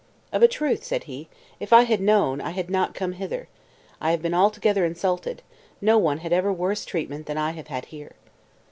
"Of 0.33 0.41
a 0.41 0.47
truth," 0.47 0.83
said 0.83 1.03
he, 1.03 1.29
"if 1.59 1.71
I 1.71 1.83
had 1.83 2.01
known, 2.01 2.41
I 2.41 2.49
had 2.49 2.71
not 2.71 2.95
come 2.95 3.11
hither. 3.11 3.47
I 4.01 4.09
have 4.09 4.21
been 4.23 4.33
altogether 4.33 4.83
insulted; 4.83 5.43
no 5.79 5.99
one 5.99 6.17
had 6.25 6.33
ever 6.33 6.51
worse 6.51 6.85
treatment 6.85 7.27
than 7.27 7.37
I 7.37 7.51
have 7.51 7.67
had 7.67 7.85
here." 7.85 8.13